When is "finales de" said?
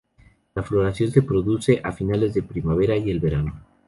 1.91-2.41